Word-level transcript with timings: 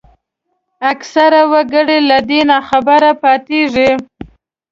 اکثره 0.91 1.41
وګړي 1.51 1.99
له 2.09 2.17
دې 2.29 2.41
ناخبره 2.51 3.11
پاتېږي 3.23 3.89